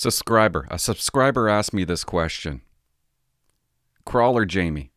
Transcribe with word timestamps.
Subscriber. 0.00 0.66
A 0.70 0.78
subscriber 0.78 1.46
asked 1.46 1.74
me 1.74 1.84
this 1.84 2.04
question. 2.04 2.62
Crawler 4.06 4.46
Jamie, 4.46 4.92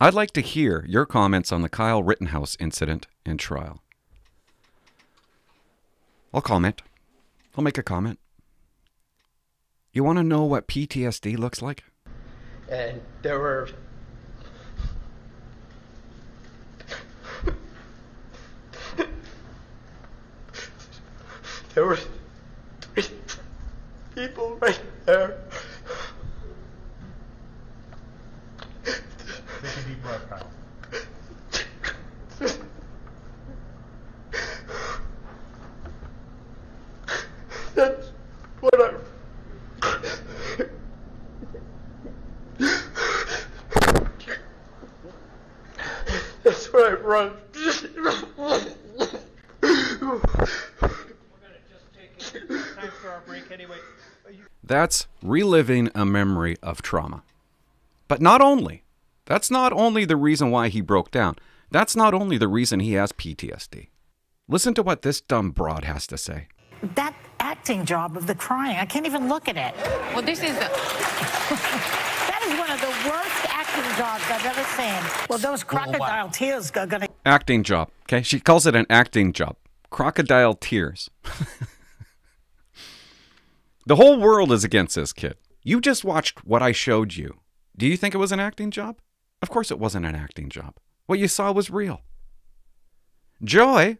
I'd 0.00 0.14
like 0.14 0.30
to 0.30 0.40
hear 0.40 0.82
your 0.88 1.04
comments 1.04 1.52
on 1.52 1.60
the 1.60 1.68
Kyle 1.68 2.02
Rittenhouse 2.02 2.56
incident 2.58 3.06
and 3.26 3.38
trial. 3.38 3.82
I'll 6.32 6.40
comment. 6.40 6.80
I'll 7.54 7.62
make 7.64 7.76
a 7.76 7.82
comment. 7.82 8.18
You 9.92 10.02
want 10.02 10.16
to 10.20 10.24
know 10.24 10.44
what 10.44 10.68
PTSD 10.68 11.36
looks 11.36 11.60
like? 11.60 11.84
and 12.70 13.02
there 13.20 13.38
were 13.38 13.68
there 21.74 21.84
were 21.84 21.98
three 22.94 23.04
people 24.16 24.56
right 24.60 24.80
there. 25.04 25.36
Take 28.84 28.96
a 28.96 29.82
deep 29.86 30.02
breath, 30.02 30.28
Kyle. 30.30 30.48
That's 37.76 38.10
what 38.60 38.80
I. 38.80 38.94
That's 46.42 46.72
what 46.72 46.88
I 46.88 46.94
run. 46.94 47.32
Anyway. 53.52 53.76
That's 54.64 55.06
reliving 55.22 55.90
a 55.94 56.04
memory 56.06 56.56
of 56.62 56.80
trauma. 56.80 57.22
But 58.08 58.22
not 58.22 58.40
only. 58.40 58.84
That's 59.26 59.50
not 59.50 59.72
only 59.74 60.04
the 60.06 60.16
reason 60.16 60.50
why 60.50 60.68
he 60.68 60.80
broke 60.80 61.10
down. 61.10 61.36
That's 61.70 61.94
not 61.94 62.14
only 62.14 62.38
the 62.38 62.48
reason 62.48 62.80
he 62.80 62.92
has 62.94 63.12
PTSD. 63.12 63.88
Listen 64.48 64.72
to 64.74 64.82
what 64.82 65.02
this 65.02 65.20
dumb 65.20 65.50
broad 65.50 65.84
has 65.84 66.06
to 66.06 66.16
say. 66.16 66.48
that 66.82 67.14
acting 67.66 67.84
job 67.84 68.16
of 68.16 68.28
the 68.28 68.34
crying. 68.36 68.76
I 68.76 68.84
can't 68.84 69.06
even 69.06 69.28
look 69.28 69.48
at 69.48 69.56
it. 69.56 69.74
Well, 70.14 70.22
this 70.22 70.40
is 70.40 70.54
the, 70.54 70.60
That 72.30 72.40
is 72.46 72.56
one 72.56 72.70
of 72.70 72.80
the 72.80 73.10
worst 73.10 73.44
acting 73.48 73.82
jobs 73.96 74.22
I've 74.30 74.46
ever 74.46 74.62
seen. 74.76 75.26
Well, 75.28 75.40
those 75.40 75.64
crocodile 75.64 76.30
tears 76.30 76.70
are 76.76 76.86
going 76.86 77.02
to 77.02 77.08
Acting 77.24 77.64
job. 77.64 77.90
Okay? 78.04 78.22
She 78.22 78.38
calls 78.38 78.68
it 78.68 78.76
an 78.76 78.86
acting 78.88 79.32
job. 79.32 79.56
Crocodile 79.90 80.54
tears. 80.54 81.10
the 83.84 83.96
whole 83.96 84.20
world 84.20 84.52
is 84.52 84.62
against 84.62 84.94
this 84.94 85.12
kid. 85.12 85.34
You 85.64 85.80
just 85.80 86.04
watched 86.04 86.44
what 86.44 86.62
I 86.62 86.70
showed 86.70 87.16
you. 87.16 87.40
Do 87.76 87.88
you 87.88 87.96
think 87.96 88.14
it 88.14 88.18
was 88.18 88.30
an 88.30 88.38
acting 88.38 88.70
job? 88.70 89.00
Of 89.42 89.50
course 89.50 89.72
it 89.72 89.80
wasn't 89.80 90.06
an 90.06 90.14
acting 90.14 90.50
job. 90.50 90.76
What 91.06 91.18
you 91.18 91.26
saw 91.26 91.50
was 91.50 91.68
real. 91.68 92.02
Joy 93.42 93.98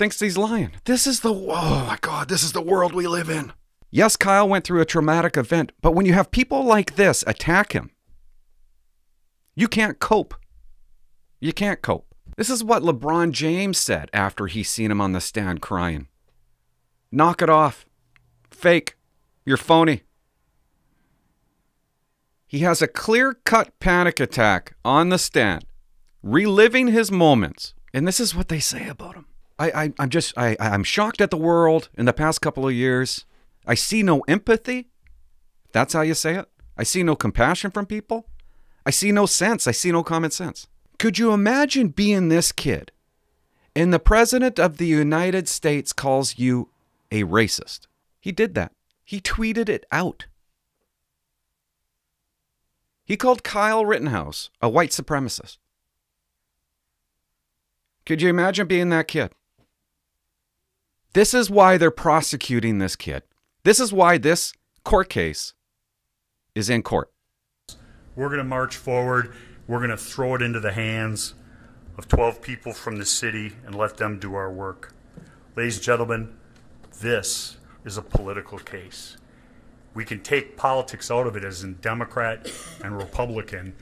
thinks 0.00 0.18
he's 0.18 0.38
lying. 0.38 0.70
This 0.86 1.06
is 1.06 1.20
the 1.20 1.28
oh 1.28 1.84
my 1.86 1.98
god, 2.00 2.30
this 2.30 2.42
is 2.42 2.52
the 2.52 2.62
world 2.62 2.94
we 2.94 3.06
live 3.06 3.28
in. 3.28 3.52
Yes, 3.90 4.16
Kyle 4.16 4.48
went 4.48 4.64
through 4.64 4.80
a 4.80 4.86
traumatic 4.86 5.36
event, 5.36 5.72
but 5.82 5.94
when 5.94 6.06
you 6.06 6.14
have 6.14 6.30
people 6.30 6.64
like 6.64 6.96
this 6.96 7.22
attack 7.26 7.72
him, 7.72 7.90
you 9.54 9.68
can't 9.68 9.98
cope. 9.98 10.34
You 11.38 11.52
can't 11.52 11.82
cope. 11.82 12.14
This 12.38 12.48
is 12.48 12.64
what 12.64 12.82
LeBron 12.82 13.32
James 13.32 13.76
said 13.76 14.08
after 14.14 14.46
he 14.46 14.62
seen 14.62 14.90
him 14.90 15.02
on 15.02 15.12
the 15.12 15.20
stand 15.20 15.60
crying. 15.60 16.08
Knock 17.12 17.42
it 17.42 17.50
off. 17.50 17.84
Fake. 18.50 18.96
You're 19.44 19.58
phony. 19.58 20.04
He 22.46 22.60
has 22.60 22.80
a 22.80 22.88
clear 22.88 23.34
cut 23.44 23.78
panic 23.80 24.18
attack 24.18 24.74
on 24.82 25.10
the 25.10 25.18
stand, 25.18 25.66
reliving 26.22 26.88
his 26.88 27.12
moments. 27.12 27.74
And 27.92 28.08
this 28.08 28.18
is 28.18 28.34
what 28.34 28.48
they 28.48 28.60
say 28.60 28.88
about 28.88 29.14
him. 29.14 29.26
I, 29.60 29.82
I, 29.82 29.92
I'm 29.98 30.08
just, 30.08 30.32
I, 30.38 30.56
I'm 30.58 30.82
shocked 30.82 31.20
at 31.20 31.30
the 31.30 31.36
world 31.36 31.90
in 31.96 32.06
the 32.06 32.14
past 32.14 32.40
couple 32.40 32.66
of 32.66 32.72
years. 32.72 33.26
I 33.66 33.74
see 33.74 34.02
no 34.02 34.20
empathy. 34.20 34.88
That's 35.72 35.92
how 35.92 36.00
you 36.00 36.14
say 36.14 36.36
it. 36.36 36.48
I 36.78 36.82
see 36.82 37.02
no 37.02 37.14
compassion 37.14 37.70
from 37.70 37.84
people. 37.84 38.26
I 38.86 38.90
see 38.90 39.12
no 39.12 39.26
sense. 39.26 39.66
I 39.66 39.72
see 39.72 39.92
no 39.92 40.02
common 40.02 40.30
sense. 40.30 40.66
Could 40.98 41.18
you 41.18 41.32
imagine 41.32 41.88
being 41.88 42.28
this 42.28 42.52
kid 42.52 42.90
and 43.76 43.92
the 43.92 43.98
President 43.98 44.58
of 44.58 44.78
the 44.78 44.86
United 44.86 45.46
States 45.46 45.92
calls 45.92 46.38
you 46.38 46.70
a 47.12 47.24
racist? 47.24 47.80
He 48.18 48.32
did 48.32 48.54
that. 48.54 48.72
He 49.04 49.20
tweeted 49.20 49.68
it 49.68 49.84
out. 49.92 50.26
He 53.04 53.18
called 53.18 53.44
Kyle 53.44 53.84
Rittenhouse 53.84 54.48
a 54.62 54.70
white 54.70 54.90
supremacist. 54.90 55.58
Could 58.06 58.22
you 58.22 58.30
imagine 58.30 58.66
being 58.66 58.88
that 58.88 59.08
kid? 59.08 59.32
This 61.12 61.34
is 61.34 61.50
why 61.50 61.76
they're 61.76 61.90
prosecuting 61.90 62.78
this 62.78 62.94
kid. 62.94 63.24
This 63.64 63.80
is 63.80 63.92
why 63.92 64.16
this 64.16 64.52
court 64.84 65.08
case 65.08 65.54
is 66.54 66.70
in 66.70 66.84
court. 66.84 67.10
We're 68.14 68.28
going 68.28 68.38
to 68.38 68.44
march 68.44 68.76
forward. 68.76 69.34
We're 69.66 69.78
going 69.78 69.90
to 69.90 69.96
throw 69.96 70.36
it 70.36 70.42
into 70.42 70.60
the 70.60 70.70
hands 70.70 71.34
of 71.98 72.06
12 72.06 72.40
people 72.40 72.72
from 72.72 72.98
the 72.98 73.04
city 73.04 73.54
and 73.66 73.74
let 73.74 73.96
them 73.96 74.20
do 74.20 74.34
our 74.34 74.52
work. 74.52 74.94
Ladies 75.56 75.78
and 75.78 75.84
gentlemen, 75.84 76.36
this 77.00 77.56
is 77.84 77.96
a 77.96 78.02
political 78.02 78.58
case. 78.58 79.16
We 79.94 80.04
can 80.04 80.20
take 80.20 80.56
politics 80.56 81.10
out 81.10 81.26
of 81.26 81.34
it 81.34 81.42
as 81.42 81.64
in 81.64 81.74
Democrat 81.80 82.48
and 82.84 82.96
Republican, 82.96 83.74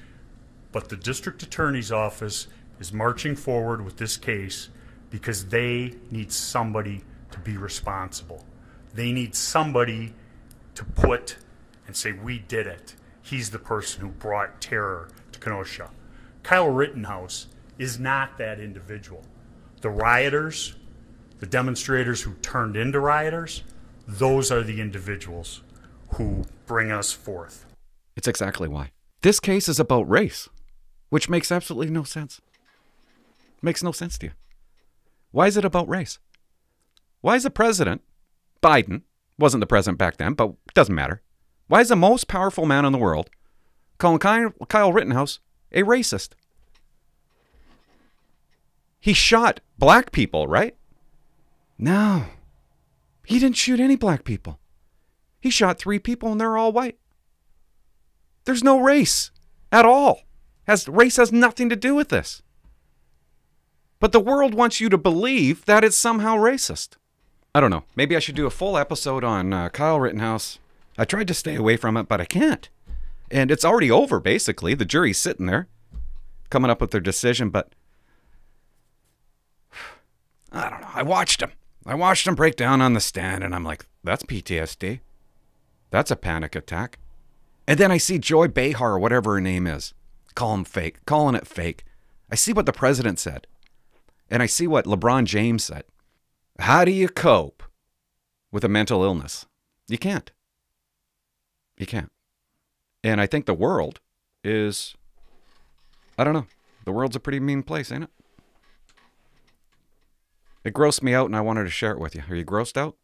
but 0.73 0.89
the 0.89 0.97
district 0.97 1.43
attorney's 1.43 1.93
office 1.93 2.47
is 2.81 2.91
marching 2.91 3.37
forward 3.37 3.85
with 3.85 3.99
this 3.99 4.17
case 4.17 4.71
because 5.11 5.47
they 5.47 5.95
need 6.11 6.33
somebody 6.33 7.03
to 7.39 7.51
be 7.51 7.57
responsible. 7.57 8.45
They 8.95 9.13
need 9.13 9.35
somebody 9.35 10.15
to 10.75 10.85
put 10.85 11.37
and 11.87 11.97
say, 11.97 12.13
We 12.13 12.39
did 12.39 12.67
it. 12.67 12.95
He's 13.23 13.51
the 13.51 13.59
person 13.59 14.01
who 14.01 14.09
brought 14.09 14.61
terror 14.61 15.09
to 15.33 15.39
Kenosha. 15.39 15.91
Kyle 16.43 16.69
Rittenhouse 16.69 17.47
is 17.79 17.99
not 17.99 18.39
that 18.39 18.59
individual. 18.59 19.25
The 19.81 19.91
rioters, 19.91 20.75
the 21.39 21.47
demonstrators 21.47 22.23
who 22.23 22.35
turned 22.35 22.77
into 22.77 22.99
rioters, 23.01 23.63
those 24.07 24.51
are 24.51 24.63
the 24.63 24.81
individuals 24.81 25.63
who 26.15 26.45
bring 26.67 26.91
us 26.91 27.13
forth. 27.13 27.67
It's 28.17 28.27
exactly 28.27 28.67
why. 28.67 28.93
This 29.21 29.41
case 29.41 29.69
is 29.69 29.79
about 29.79 30.09
race, 30.09 30.49
which 31.11 31.29
makes 31.29 31.53
absolutely 31.53 31.91
no 31.91 32.03
sense. 32.03 32.41
Makes 33.61 33.83
no 33.83 33.93
sense 33.93 34.17
to 34.19 34.27
you. 34.27 34.33
Why 35.31 35.47
is 35.49 35.57
it 35.57 35.65
about 35.65 35.89
race? 35.89 36.19
Why 37.29 37.37
is 37.37 37.43
the 37.43 37.51
president, 37.51 38.01
Biden, 38.63 39.03
wasn't 39.39 39.61
the 39.61 39.67
president 39.67 39.99
back 39.99 40.17
then, 40.17 40.33
but 40.33 40.55
doesn't 40.73 40.95
matter. 40.95 41.21
Why 41.67 41.83
is 41.83 41.91
the 41.91 41.95
most 41.95 42.27
powerful 42.27 42.65
man 42.65 42.87
in 42.87 42.93
the 42.93 42.97
world 42.97 43.29
calling 43.99 44.19
Kyle, 44.19 44.93
Rittenhouse 44.95 45.39
a 45.71 45.83
racist? 45.83 46.31
He 48.99 49.13
shot 49.13 49.61
black 49.77 50.11
people, 50.11 50.47
right? 50.47 50.75
No. 51.77 52.25
He 53.27 53.39
didn't 53.39 53.59
shoot 53.59 53.79
any 53.79 53.97
black 53.97 54.25
people. 54.25 54.59
He 55.39 55.51
shot 55.51 55.79
three 55.79 55.99
people 55.99 56.33
and 56.33 56.41
they're 56.41 56.57
all 56.57 56.73
white. 56.73 56.97
There's 58.47 58.65
no 58.65 58.81
race 58.81 59.33
at 59.71 59.85
all. 59.85 60.23
Has 60.67 60.89
race 60.89 61.19
has 61.19 61.31
nothing 61.31 61.69
to 61.69 61.77
do 61.77 61.95
with 61.95 62.09
this. 62.09 62.41
But 64.01 64.13
the 64.13 64.19
world 64.19 64.55
wants 64.55 64.81
you 64.81 64.89
to 64.89 64.97
believe 64.97 65.67
that 65.67 65.85
it's 65.85 65.95
somehow 65.95 66.39
racist. 66.39 66.97
I 67.59 67.61
don't 67.61 67.71
know. 67.71 67.83
Maybe 67.97 68.15
I 68.15 68.21
should 68.21 68.37
do 68.37 68.47
a 68.47 68.51
full 68.51 68.79
episode 68.79 69.25
on 69.25 69.53
uh, 69.53 69.69
Kyle 69.71 69.99
Rittenhouse. 69.99 70.61
I 70.97 71.05
tried 71.05 71.27
to 71.27 71.35
stay 71.35 71.57
away 71.57 71.77
from 71.77 71.97
it, 71.97 72.07
but 72.07 72.21
I 72.21 72.25
can't. 72.25 72.69
And 73.33 73.51
it's 73.51 73.65
already 73.65 73.91
over, 73.91 74.21
basically. 74.21 74.75
The 74.75 74.85
jury's 74.85 75.19
sitting 75.19 75.47
there, 75.47 75.67
coming 76.51 76.71
up 76.71 76.81
with 76.81 76.93
their 76.93 77.01
decision, 77.01 77.51
but 77.51 77.73
I 80.53 80.71
don't 80.71 80.81
know. 80.83 80.91
I 80.95 81.03
watched 81.03 81.43
him. 81.43 81.51
I 81.85 81.97
watched 81.97 82.29
him 82.29 82.37
break 82.37 82.55
down 82.55 82.81
on 82.81 82.93
the 82.93 83.01
stand, 83.01 83.43
and 83.43 83.53
I'm 83.53 83.65
like, 83.65 83.87
that's 84.05 84.23
PTSD. 84.23 85.01
That's 85.91 86.13
a 86.13 86.17
panic 86.17 86.55
attack. 86.55 87.01
And 87.67 87.77
then 87.77 87.91
I 87.91 87.99
see 87.99 88.21
Joy 88.21 88.47
Behar, 88.47 88.93
or 88.93 88.99
whatever 89.01 89.35
her 89.35 89.41
name 89.41 89.67
is, 89.67 89.95
call 90.37 90.55
him 90.55 90.63
fake, 90.63 91.05
calling 91.07 91.35
it 91.35 91.49
fake. 91.49 91.85
I 92.31 92.37
see 92.37 92.53
what 92.53 92.67
the 92.67 92.73
president 92.73 93.19
said, 93.19 93.49
and 94.31 94.45
I 94.45 94.47
see 94.47 94.69
what 94.69 94.85
LeBron 94.85 95.25
James 95.25 95.65
said. 95.65 95.83
How 96.59 96.85
do 96.85 96.91
you 96.91 97.09
cope 97.09 97.63
with 98.51 98.65
a 98.65 98.69
mental 98.69 99.05
illness? 99.05 99.47
You 99.87 99.99
can't. 99.99 100.31
You 101.79 101.87
can't. 101.87 102.11
And 103.05 103.21
I 103.21 103.27
think 103.27 103.47
the 103.47 103.55
world 103.55 104.01
is, 104.43 104.95
I 106.19 106.25
don't 106.25 106.35
know, 106.35 106.47
the 106.85 106.93
world's 106.93 107.17
a 107.17 107.21
pretty 107.21 107.41
mean 107.41 107.63
place, 107.63 107.93
ain't 107.93 108.05
it? 108.05 108.11
It 110.65 110.75
grossed 110.75 111.03
me 111.03 111.15
out 111.15 111.27
and 111.27 111.37
I 111.37 111.41
wanted 111.41 111.65
to 111.65 111.71
share 111.71 111.93
it 111.93 112.01
with 112.01 112.15
you. 112.15 112.25
Are 112.29 112.35
you 112.35 112.45
grossed 112.45 112.77
out? 112.77 112.97